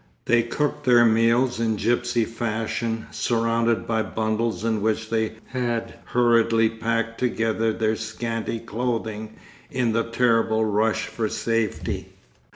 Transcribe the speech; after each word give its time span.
They 0.25 0.41
cooked 0.41 0.85
their 0.85 1.05
meals 1.05 1.59
in 1.59 1.75
gipsy 1.75 2.25
fashion, 2.25 3.05
surrounded 3.11 3.85
by 3.87 4.01
bundles 4.01 4.63
in 4.65 4.81
which 4.81 5.11
they 5.11 5.33
had 5.49 5.93
hurriedly 6.05 6.69
packed 6.69 7.19
together 7.19 7.71
their 7.71 7.95
scanty 7.95 8.59
clothing 8.59 9.35
in 9.69 9.91
the 9.93 10.05
terrible 10.09 10.65
rush 10.65 11.05
for 11.05 11.29
safety. 11.29 12.13